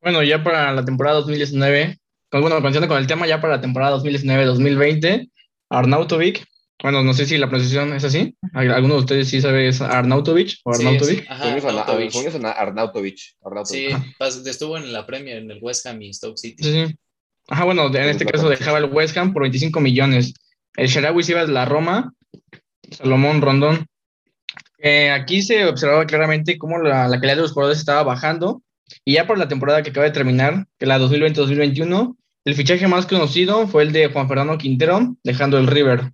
[0.00, 1.98] Bueno, ya para la temporada 2019,
[2.30, 5.30] con- bueno, continuando con el tema, ya para la temporada 2019-2020,
[5.68, 6.46] Arnautovic,
[6.82, 10.58] bueno, no sé si la pronunciación es así, ¿alguno de ustedes sí sabe es Arnautovic
[10.64, 11.20] o Arnautovic?
[11.20, 13.16] sí, ajá, Arnautovic.
[13.64, 13.88] Sí,
[14.46, 16.62] estuvo en la Premier en el West Ham y Stoke City.
[16.62, 16.94] Sí, sí.
[17.48, 20.34] Ajá, bueno, en este caso dejaba el West Ham por 25 millones.
[20.76, 22.14] El Sharawi se iba de la Roma,
[22.90, 23.86] Salomón Rondón.
[24.78, 28.62] Eh, aquí se observaba claramente cómo la, la calidad de los jugadores estaba bajando.
[29.04, 33.06] Y ya por la temporada que acaba de terminar, que la 2020-2021, el fichaje más
[33.06, 36.12] conocido fue el de Juan Fernando Quintero, dejando el River.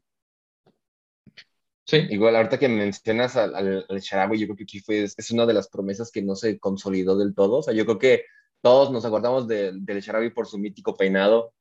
[1.89, 5.47] Sí, Igual, ahorita que mencionas al, al, al yo creo que aquí fue, es una
[5.47, 7.59] de las promesas que no se consolidó del todo.
[7.59, 8.25] O sea, yo creo que
[8.61, 11.55] todos nos acordamos de- del Sharawi por su mítico peinado,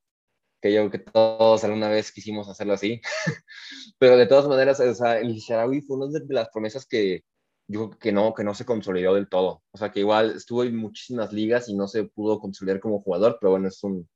[0.61, 3.01] que yo creo que todos alguna vez quisimos hacerlo así.
[3.99, 7.23] Pero de todas maneras, o sea, el Sharawi fue una de las promesas que
[7.67, 9.63] yo creo que no, que no se consolidó del todo.
[9.71, 13.37] O sea, que igual estuvo en muchísimas ligas y no se pudo consolidar como jugador,
[13.41, 14.07] pero bueno, es un,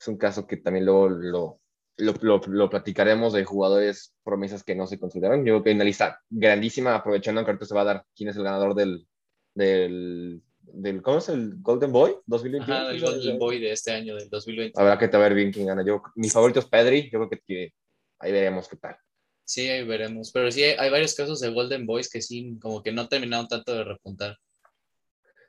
[0.00, 1.60] es un caso que también luego lo,
[1.98, 5.40] lo, lo, lo platicaremos de jugadores promesas que no se consideraron.
[5.40, 8.30] Yo creo que hay una lista grandísima, aprovechando que ahorita se va a dar quién
[8.30, 9.06] es el ganador del,
[9.54, 12.74] del, del ¿cómo es el Golden Boy 2021?
[12.74, 14.80] Ajá, el Golden Boy de este año, del 2020.
[14.80, 15.84] Habrá que ver bien quién gana.
[15.84, 17.72] Yo, mi favorito es Pedri, yo creo que, que
[18.20, 18.96] ahí veremos qué tal.
[19.44, 20.30] Sí, ahí veremos.
[20.30, 23.48] Pero sí, hay, hay varios casos de Golden Boys que sí, como que no terminaron
[23.48, 24.36] tanto de repuntar.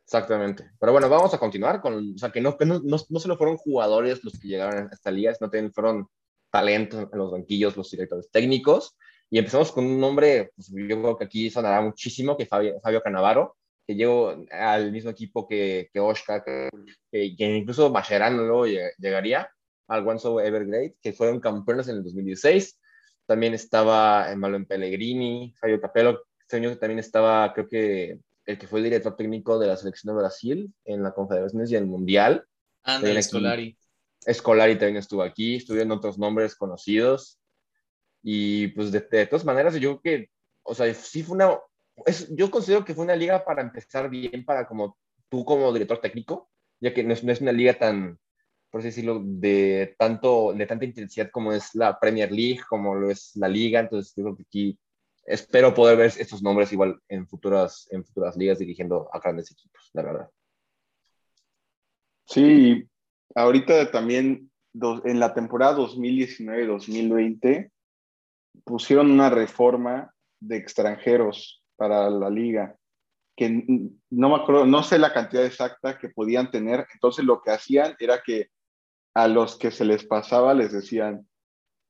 [0.04, 0.72] Exactamente.
[0.80, 3.38] Pero bueno, vamos a continuar con, o sea, que no, que no, no, no solo
[3.38, 6.08] fueron jugadores los que llegaron a esta liga, sino también fueron
[6.52, 8.96] talentos en los banquillos, los directores técnicos.
[9.30, 13.02] Y empezamos con un nombre, pues, yo creo que aquí sonará muchísimo, que Fabio, Fabio
[13.02, 16.70] Canavaro, que llegó al mismo equipo que, que Oscar, que,
[17.12, 19.50] que, que incluso Mascherano luego lleg- llegaría
[19.88, 22.80] al Guangzhou Evergrande, que fueron campeones en el 2016.
[23.26, 28.66] También estaba en Malo Pellegrini, Fabio Capello, este año también estaba, creo que el que
[28.66, 32.46] fue el director técnico de la selección de Brasil en la Confederaciones y el Mundial.
[32.84, 33.18] Anda, Ven
[34.26, 34.40] el aquí.
[34.40, 34.40] Scolari.
[34.40, 37.40] Scolari también estuvo aquí, estuvieron otros nombres conocidos.
[38.22, 40.30] Y pues de, de todas maneras, yo creo que,
[40.64, 41.58] o sea, sí fue una,
[42.06, 44.98] es, yo considero que fue una liga para empezar bien, para como
[45.30, 48.20] tú como director técnico, ya que no es, no es una liga tan,
[48.70, 53.10] por así decirlo, de, tanto, de tanta intensidad como es la Premier League, como lo
[53.10, 53.80] es la liga.
[53.80, 54.80] Entonces, yo creo que aquí
[55.26, 59.90] espero poder ver estos nombres igual en futuras, en futuras ligas dirigiendo a grandes equipos,
[59.94, 60.30] la verdad.
[62.26, 62.88] Sí,
[63.36, 67.72] ahorita también en la temporada 2019-2020
[68.64, 72.76] pusieron una reforma de extranjeros para la liga,
[73.36, 73.50] que
[74.10, 77.96] no me acuerdo, no sé la cantidad exacta que podían tener, entonces lo que hacían
[78.00, 78.50] era que
[79.16, 81.28] a los que se les pasaba les decían,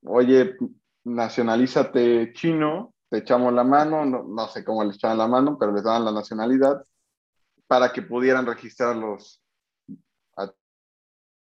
[0.05, 0.55] oye,
[1.03, 5.71] nacionalízate chino, te echamos la mano, no, no sé cómo les echaban la mano, pero
[5.71, 6.85] les daban la nacionalidad
[7.67, 9.41] para que pudieran registrarlos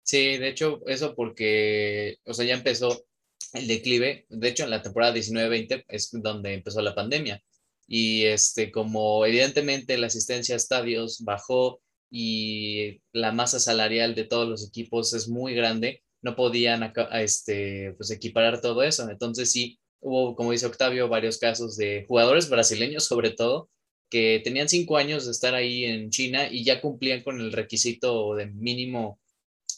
[0.05, 3.05] Sí, de hecho, eso porque, o sea, ya empezó
[3.53, 4.25] el declive.
[4.29, 7.41] De hecho, en la temporada 19-20 es donde empezó la pandemia.
[7.87, 14.47] Y este, como evidentemente la asistencia a estadios bajó y la masa salarial de todos
[14.47, 19.09] los equipos es muy grande, no podían aca- a este, pues, equiparar todo eso.
[19.09, 23.69] Entonces sí, hubo, como dice Octavio, varios casos de jugadores brasileños, sobre todo,
[24.09, 28.35] que tenían cinco años de estar ahí en China y ya cumplían con el requisito
[28.35, 29.19] de mínimo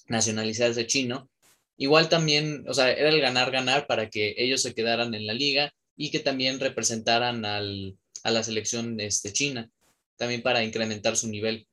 [0.07, 1.29] nacionalizarse chino.
[1.77, 5.71] Igual también, o sea, era el ganar-ganar para que ellos se quedaran en la liga
[5.95, 9.69] y que también representaran al, a la selección este, china,
[10.15, 11.67] también para incrementar su nivel.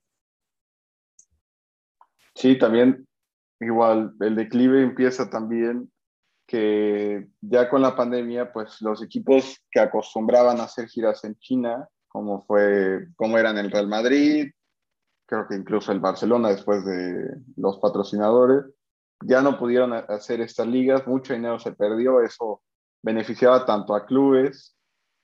[2.34, 3.06] Sí, también
[3.60, 5.90] igual el declive empieza también
[6.46, 11.88] que ya con la pandemia, pues los equipos que acostumbraban a hacer giras en China,
[12.08, 14.50] como fue, como eran el Real Madrid,
[15.26, 18.64] creo que incluso el Barcelona después de los patrocinadores,
[19.22, 22.62] ya no pudieron hacer estas ligas, mucho dinero se perdió, eso
[23.02, 24.76] beneficiaba tanto a clubes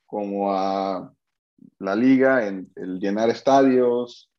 [0.06, 1.12] como a
[1.78, 4.30] la liga en el llenar estadios,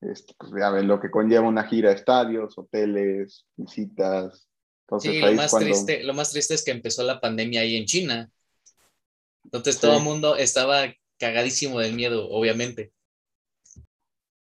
[0.00, 0.52] este, pues,
[0.84, 4.48] lo que conlleva una gira de estadios, hoteles, visitas.
[4.86, 7.84] Entonces, sí, lo más, triste, lo más triste es que empezó la pandemia ahí en
[7.84, 8.30] China.
[9.44, 12.92] Entonces todo el mundo estaba cagadísimo del miedo, obviamente.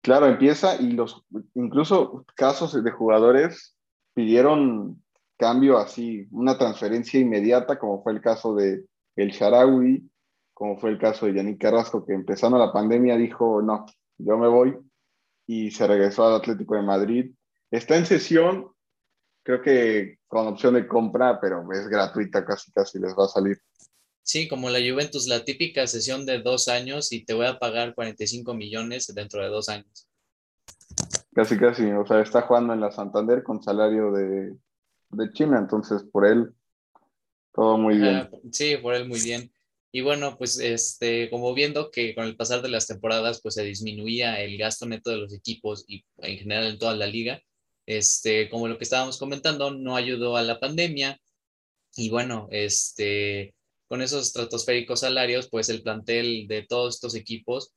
[0.09, 3.77] Claro, empieza y los incluso casos de jugadores
[4.15, 5.03] pidieron
[5.37, 10.11] cambio así, una transferencia inmediata, como fue el caso de El Sharawi,
[10.55, 13.85] como fue el caso de Yannick Carrasco, que empezando la pandemia dijo, no,
[14.17, 14.79] yo me voy,
[15.47, 17.35] y se regresó al Atlético de Madrid.
[17.71, 18.67] Está en sesión,
[19.43, 23.59] creo que con opción de compra, pero es gratuita, casi casi les va a salir.
[24.29, 27.95] Sí, como la Juventus, la típica sesión de dos años y te voy a pagar
[27.95, 30.07] 45 millones dentro de dos años.
[31.33, 34.55] Casi, casi, o sea, está jugando en la Santander con salario de,
[35.13, 36.53] de China, entonces por él
[37.55, 38.29] todo muy bien.
[38.53, 39.51] Sí, por él muy bien.
[39.93, 43.65] Y bueno, pues este, como viendo que con el pasar de las temporadas, pues se
[43.65, 47.41] disminuía el gasto neto de los equipos y en general en toda la liga,
[47.87, 51.19] este, como lo que estábamos comentando, no ayudó a la pandemia.
[51.97, 53.55] Y bueno, este,
[53.89, 57.73] con esos estratosféricos salarios, pues el plantel de todos estos equipos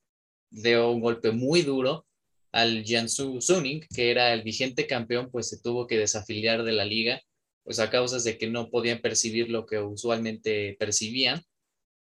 [0.50, 2.06] dio un golpe muy duro
[2.52, 6.84] al Jiangsu Suning, que era el vigente campeón, pues se tuvo que desafiliar de la
[6.84, 7.22] liga,
[7.64, 11.42] pues a causa de que no podían percibir lo que usualmente percibían.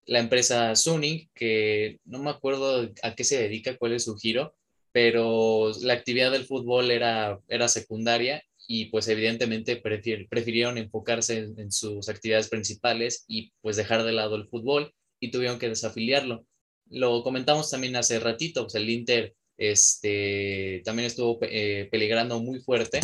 [0.06, 4.54] La empresa Suning, que no me acuerdo a qué se dedica, cuál es su giro,
[4.92, 12.10] pero la actividad del fútbol era, era secundaria y pues evidentemente prefirieron enfocarse en, sus
[12.10, 16.45] actividades principales y pues dejar de lado el fútbol y tuvieron que desafiliarlo.
[16.89, 23.02] Lo comentamos también hace ratito, pues el Inter este, también estuvo eh, peligrando muy fuerte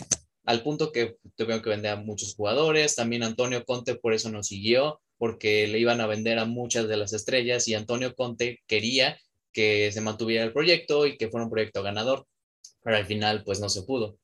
[0.50, 4.48] al punto que tuvieron que vender a muchos jugadores, también Antonio Conte por eso nos
[4.48, 9.20] siguió, porque le iban a vender a muchas de las estrellas y Antonio Conte quería
[9.54, 12.26] que se mantuviera el proyecto y que fuera un proyecto ganador,
[12.84, 14.18] pero al final pues no se pudo.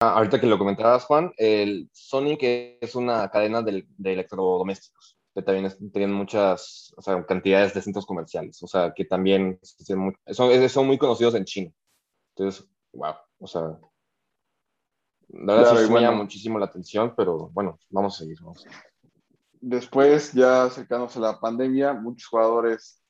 [0.00, 2.40] Ah, ahorita que lo comentabas, Juan, el Sonic
[2.80, 8.62] es una cadena de, electrodomésticos, que también tienen muchas o sea, cantidades de centros comerciales,
[8.62, 11.72] o sea, que también son, son muy conocidos en China.
[12.34, 13.78] Entonces, wow, o sea,
[15.28, 18.38] la verdad sí me llama muchísimo la atención, pero bueno, vamos a seguir.
[18.40, 18.90] Vamos a seguir
[19.60, 23.02] después, ya acercándose a la pandemia, muchos jugadores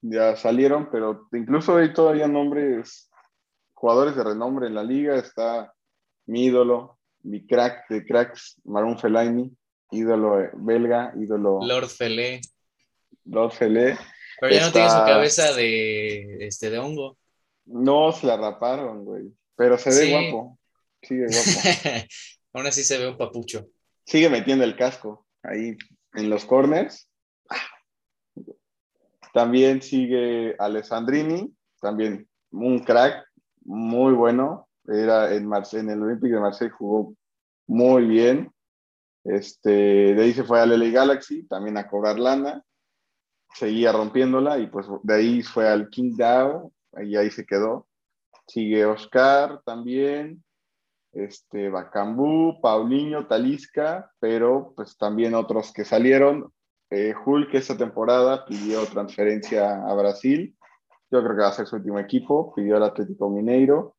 [0.00, 3.10] ya salieron, pero incluso hay todavía nombres,
[3.72, 5.16] jugadores de renombre en la liga.
[5.16, 5.74] Está
[6.26, 9.50] mi ídolo, mi crack de cracks, Maroon Fellaini,
[9.90, 11.60] ídolo belga, ídolo.
[11.62, 12.40] Lord Felé.
[13.24, 13.96] Lord Felé.
[14.40, 17.16] Pero ya no tiene su cabeza de, este, de hongo.
[17.66, 19.32] No, se la raparon, güey.
[19.56, 20.58] Pero se ve guapo.
[21.02, 22.08] Sigue guapo.
[22.52, 23.66] Aún así se ve un papucho.
[24.04, 25.76] Sigue metiendo el casco ahí
[26.14, 27.08] en los corners.
[29.32, 33.26] También sigue Alessandrini, también un crack
[33.64, 34.63] muy bueno.
[34.86, 37.14] Era en, en el Olympic de Marseille, jugó
[37.66, 38.52] muy bien.
[39.24, 42.62] Este, de ahí se fue al LA Galaxy, también a cobrar lana.
[43.54, 47.86] Seguía rompiéndola y pues de ahí fue al King Dao y ahí se quedó.
[48.46, 50.44] Sigue Oscar también,
[51.12, 56.52] este, Bacambú, Paulinho, Talisca, pero pues también otros que salieron.
[56.90, 60.56] Eh, Hulk esta temporada pidió transferencia a Brasil.
[61.10, 62.52] Yo creo que va a ser su último equipo.
[62.54, 63.96] Pidió al Atlético Mineiro.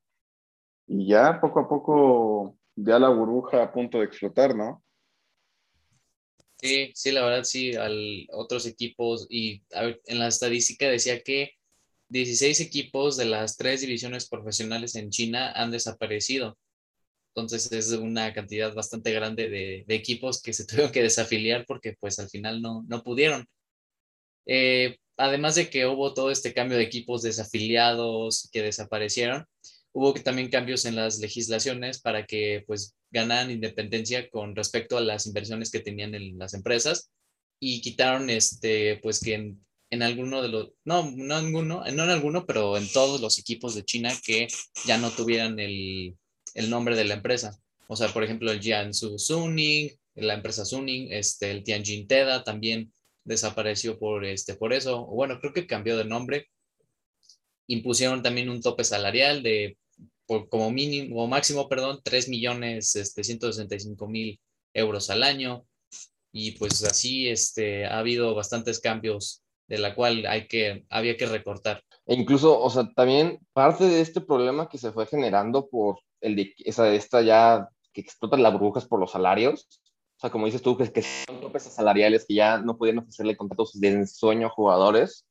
[0.87, 4.83] Y ya poco a poco, ya la burbuja a punto de explotar, ¿no?
[6.61, 11.51] Sí, sí, la verdad sí, al otros equipos y en la estadística decía que
[12.09, 16.57] 16 equipos de las tres divisiones profesionales en China han desaparecido.
[17.35, 22.19] Entonces es una cantidad bastante grande de, equipos que se tuvieron que desafiliar porque pues
[22.19, 23.47] al final no, no pudieron.
[24.45, 29.45] Eh, además de que hubo todo este cambio de equipos desafiliados que desaparecieron,
[29.95, 35.25] hubo también cambios en las legislaciones para que pues ganaran independencia con respecto a las
[35.25, 37.09] inversiones que tenían en las empresas
[37.59, 41.99] y quitaron este pues que en, en alguno de los no no ninguno no en
[41.99, 44.47] alguno pero en todos los equipos de China que
[44.85, 46.15] ya no tuvieran el
[46.55, 47.59] el nombre de la empresa.
[47.87, 52.91] O sea, por ejemplo, el Jiangsu Suning, la empresa Suning, este, el Tianjin Teda también
[53.23, 55.05] desapareció por, este, por eso.
[55.05, 56.47] Bueno, creo que cambió de nombre.
[57.67, 59.77] Impusieron también un tope salarial de
[60.25, 64.39] como mínimo, o máximo, perdón, 3 millones este, 165 mil
[64.73, 65.65] euros al año.
[66.31, 71.25] Y pues así este, ha habido bastantes cambios de la cual hay que, había que
[71.25, 71.81] recortar.
[72.05, 76.35] E incluso, o sea, también parte de este problema que se fue generando por el
[76.35, 79.67] de esa, esta ya que explotan las burbujas por los salarios.
[80.17, 83.37] O sea, como dices tú, que, que son topes salariales que ya no podían ofrecerle
[83.37, 85.25] contratos de ensueño a jugadores,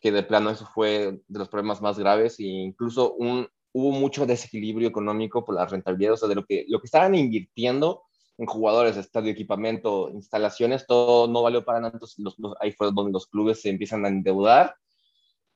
[0.00, 4.26] que de plano eso fue de los problemas más graves e incluso un, hubo mucho
[4.26, 8.02] desequilibrio económico por la rentabilidad, o sea, de lo que, lo que estaban invirtiendo
[8.38, 12.24] en jugadores, estadio, equipamiento, instalaciones, todo no valió para nada, entonces
[12.60, 14.76] ahí fue donde los clubes se empiezan a endeudar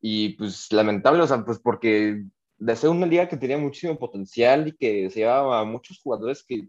[0.01, 2.25] y pues lamentable, o sea, pues porque
[2.59, 6.45] de ser una liga que tenía muchísimo potencial y que se llevaba a muchos jugadores
[6.45, 6.69] que,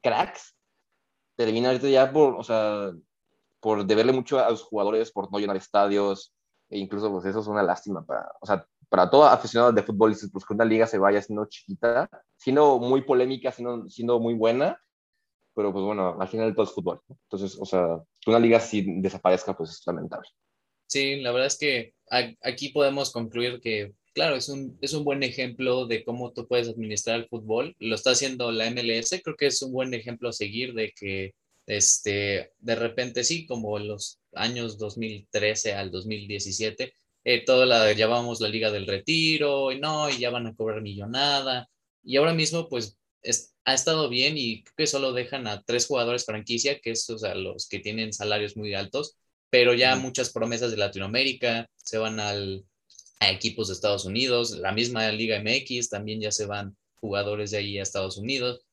[0.00, 0.56] cracks,
[1.36, 2.92] termina ahorita ya por, o sea,
[3.60, 6.32] por deberle mucho a los jugadores, por no llenar estadios,
[6.68, 10.14] e incluso pues eso es una lástima para, o sea, para todo aficionado de fútbol,
[10.32, 14.78] pues que una liga se vaya siendo chiquita, siendo muy polémica, siendo, siendo muy buena,
[15.54, 17.00] pero pues bueno, al final todo es fútbol.
[17.08, 20.28] Entonces, o sea, que una liga si desaparezca, pues es lamentable.
[20.86, 21.94] Sí, la verdad es que
[22.42, 26.68] aquí podemos concluir que, claro, es un, es un buen ejemplo de cómo tú puedes
[26.68, 27.76] administrar el fútbol.
[27.78, 31.34] Lo está haciendo la MLS, creo que es un buen ejemplo a seguir de que
[31.66, 36.92] este, de repente sí, como los años 2013 al 2017,
[37.24, 40.82] eh, toda la llamamos la Liga del Retiro, y no, y ya van a cobrar
[40.82, 41.68] millonada.
[42.02, 42.98] Y ahora mismo, pues,
[43.64, 47.18] ha estado bien y creo que solo dejan a tres jugadores franquicia, que es, o
[47.18, 49.16] sea, los que tienen salarios muy altos,
[49.50, 52.64] pero ya muchas promesas de Latinoamérica se van al,
[53.20, 57.58] a equipos de Estados Unidos, la misma Liga MX también ya se van jugadores de
[57.58, 58.64] ahí a Estados Unidos.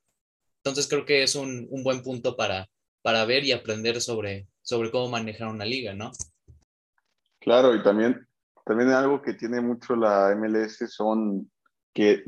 [0.63, 2.69] Entonces creo que es un, un buen punto para,
[3.01, 6.11] para ver y aprender sobre, sobre cómo manejar una liga, ¿no?
[7.39, 8.26] Claro, y también,
[8.67, 11.49] también algo que tiene mucho la MLS son
[11.93, 12.25] que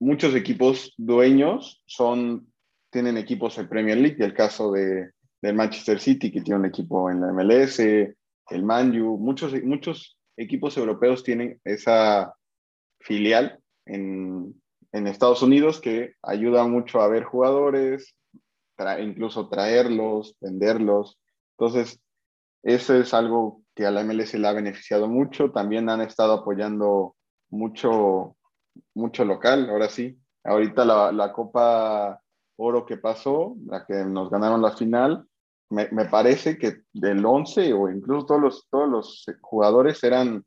[0.00, 2.52] muchos equipos dueños son,
[2.90, 7.10] tienen equipos en Premier League, el caso de, del Manchester City, que tiene un equipo
[7.10, 12.34] en la MLS, el Man U, muchos, muchos equipos europeos tienen esa
[13.00, 14.60] filial en,
[14.92, 18.16] en Estados Unidos que ayuda mucho a ver jugadores,
[19.00, 21.20] incluso traerlos, venderlos.
[21.56, 22.00] Entonces,
[22.62, 25.50] eso es algo que a la MLS le ha beneficiado mucho.
[25.50, 27.16] También han estado apoyando
[27.50, 28.36] mucho,
[28.94, 30.18] mucho local, ahora sí.
[30.44, 32.20] Ahorita la, la Copa
[32.56, 35.26] Oro que pasó, la que nos ganaron la final,
[35.72, 40.44] me, parece que del 11 o incluso todos los, todos los jugadores eran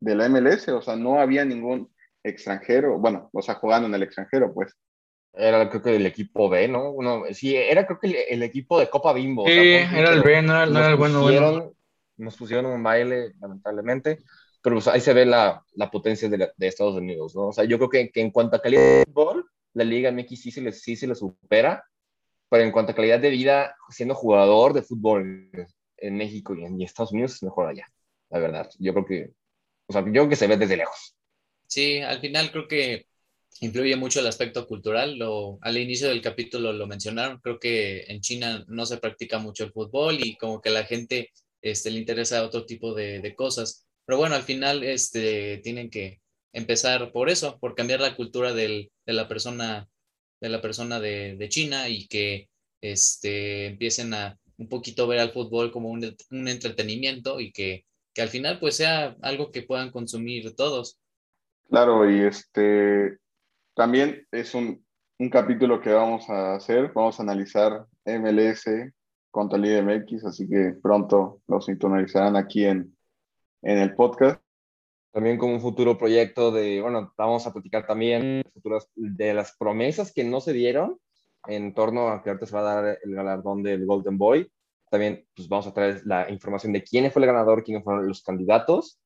[0.00, 1.92] de la MLS, o sea, no había ningún
[2.22, 4.74] extranjero, bueno, o sea, jugando en el extranjero, pues.
[5.34, 6.90] Era creo que el equipo B, ¿no?
[6.90, 9.46] Uno, sí, era creo que el, equipo de Copa Bimbo.
[9.46, 11.72] Sí, era el B, no era, el bueno, bueno.
[12.22, 14.18] Nos pusieron un baile, lamentablemente,
[14.62, 17.48] pero pues ahí se ve la, la potencia de, de, Estados Unidos, ¿no?
[17.48, 20.40] O sea, yo creo que, que, en cuanto a calidad de fútbol, la Liga MX
[20.40, 21.84] sí se le, sí supera,
[22.48, 25.50] pero en cuanto a calidad de vida, siendo jugador de fútbol
[25.96, 27.86] en México y en Estados Unidos es mejor allá,
[28.30, 28.70] la verdad.
[28.78, 29.30] Yo creo que,
[29.86, 31.16] o sea, yo creo que se ve desde lejos.
[31.66, 33.06] Sí, al final creo que
[33.60, 35.18] influye mucho el aspecto cultural.
[35.60, 39.72] Al inicio del capítulo lo mencionaron, creo que en China no se practica mucho el
[39.72, 41.30] fútbol y como que la gente
[41.62, 43.86] este, le interesa otro tipo de, de cosas.
[44.04, 46.20] Pero bueno, al final este, tienen que
[46.52, 49.88] empezar por eso, por cambiar la cultura del, de la persona
[50.42, 52.48] de la persona de, de China y que
[52.82, 58.22] este, empiecen a un poquito ver al fútbol como un, un entretenimiento y que, que,
[58.22, 60.98] al final pues sea algo que puedan consumir todos.
[61.68, 63.18] Claro, y este
[63.74, 64.84] también es un,
[65.18, 68.64] un capítulo que vamos a hacer, vamos a analizar MLS
[69.32, 72.96] contra el IMX, así que pronto lo sintonizarán aquí en,
[73.62, 74.40] en el podcast
[75.12, 80.12] también como un futuro proyecto de, bueno, vamos a platicar también futuras, de las promesas
[80.12, 80.98] que no se dieron
[81.46, 84.50] en torno a que ahorita se va a dar el galardón del Golden Boy.
[84.90, 88.22] También pues vamos a traer la información de quién fue el ganador, quiénes fueron los
[88.22, 89.00] candidatos,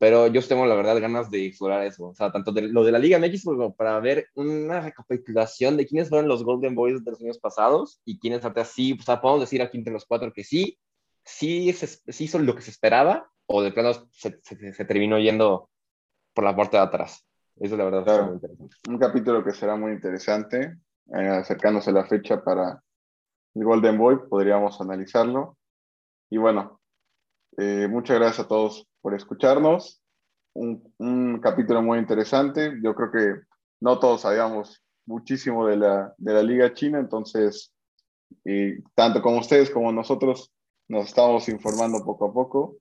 [0.00, 2.90] pero yo tengo la verdad ganas de explorar eso, o sea, tanto de lo de
[2.90, 7.10] la Liga MX como para ver una recapitulación de quiénes fueron los Golden Boys de
[7.10, 10.32] los años pasados y quiénes ahorita sí, o sea, podemos decir aquí entre los cuatro
[10.32, 10.78] que sí,
[11.22, 15.68] sí, sí son lo que se esperaba, o de plano se, se, terminó yendo
[16.32, 17.26] por la puerta de atrás.
[17.56, 18.24] Eso la verdad claro.
[18.24, 18.76] muy interesante.
[18.88, 20.78] Un capítulo que será muy interesante,
[21.14, 22.82] eh, acercándose la fecha para
[23.54, 25.58] el Golden Boy, podríamos analizarlo.
[26.30, 26.80] Y bueno,
[27.58, 30.02] eh, muchas gracias a todos por escucharnos.
[30.54, 32.78] Un, un, capítulo muy interesante.
[32.82, 33.40] Yo creo que
[33.80, 37.74] no todos sabíamos muchísimo de la, de la Liga China, entonces,
[38.94, 40.52] tanto como ustedes como nosotros
[40.88, 42.76] nos estamos informando poco a poco.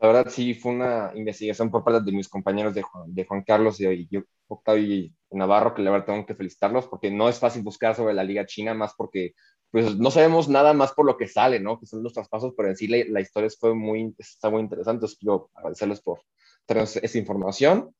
[0.00, 3.42] La verdad, sí, fue una investigación por parte de mis compañeros de Juan, de Juan
[3.42, 4.08] Carlos y
[4.48, 8.14] Octavio y Navarro, que la verdad tengo que felicitarlos porque no es fácil buscar sobre
[8.14, 9.34] la Liga China, más porque
[9.70, 11.78] pues no sabemos nada más por lo que sale, ¿no?
[11.78, 14.96] Que son los traspasos, pero en sí la, la historia fue muy, está muy interesante.
[14.96, 16.22] Entonces, quiero agradecerles por
[16.66, 17.94] traernos esa información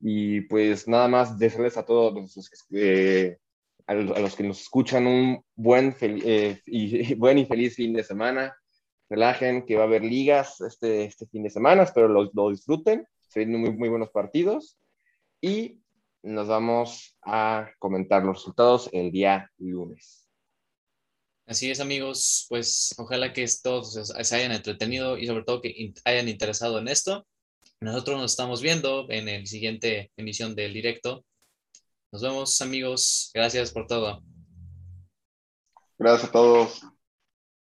[0.00, 3.38] y pues nada más desearles a todos los eh,
[3.86, 8.56] a los, que nos escuchan un buen, eh, y, buen y feliz fin de semana.
[9.08, 13.06] Relajen que va a haber ligas este, este fin de semana, espero lo, lo disfruten.
[13.28, 14.78] Se vienen muy, muy buenos partidos.
[15.40, 15.80] Y
[16.22, 20.21] nos vamos a comentar los resultados el día lunes.
[21.46, 22.46] Así es, amigos.
[22.48, 27.26] Pues ojalá que todos se hayan entretenido y sobre todo que hayan interesado en esto.
[27.80, 31.24] Nosotros nos estamos viendo en el siguiente emisión del directo.
[32.12, 33.30] Nos vemos, amigos.
[33.34, 34.22] Gracias por todo.
[35.98, 36.82] Gracias a todos.